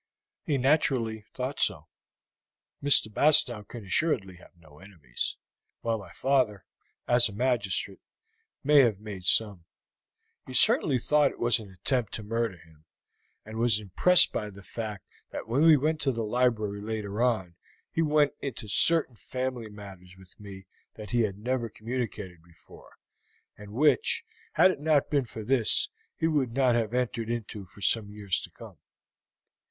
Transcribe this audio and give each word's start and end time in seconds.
"He 0.43 0.57
naturally 0.57 1.25
thought 1.35 1.59
so. 1.59 1.87
Mr. 2.81 3.13
Bastow 3.13 3.63
can 3.63 3.85
assuredly 3.85 4.37
have 4.37 4.49
no 4.57 4.79
enemies, 4.79 5.37
while 5.81 5.99
my 5.99 6.11
father, 6.11 6.65
as 7.07 7.29
a 7.29 7.35
magistrate, 7.35 8.01
may 8.63 8.79
have 8.79 8.99
made 8.99 9.25
some. 9.25 9.65
He 10.47 10.55
certainly 10.55 10.97
thought 10.97 11.29
it 11.29 11.39
was 11.39 11.59
an 11.59 11.69
attempt 11.69 12.15
to 12.15 12.23
murder 12.23 12.57
him, 12.57 12.85
and 13.45 13.59
was 13.59 13.75
so 13.77 13.83
impressed 13.83 14.31
by 14.33 14.49
the 14.49 14.63
fact 14.63 15.05
that 15.29 15.47
when 15.47 15.61
we 15.61 15.77
went 15.77 16.01
to 16.01 16.11
the 16.11 16.25
library 16.25 16.81
later 16.81 17.21
on 17.21 17.55
he 17.91 18.01
went 18.01 18.33
into 18.41 18.67
certain 18.67 19.15
family 19.15 19.69
matters 19.69 20.15
with 20.17 20.33
me 20.39 20.65
that 20.95 21.11
he 21.11 21.19
had 21.21 21.37
never 21.37 21.69
communicated 21.69 22.41
before, 22.41 22.95
and 23.55 23.71
which, 23.71 24.25
had 24.53 24.71
it 24.71 24.79
not 24.79 25.11
been 25.11 25.25
for 25.27 25.43
this, 25.43 25.89
he 26.17 26.27
would 26.27 26.53
not 26.53 26.73
have 26.73 26.91
entered 26.91 27.29
into 27.29 27.67
for 27.67 27.81
some 27.81 28.09
years 28.09 28.39
to 28.41 28.49
come." 28.49 28.77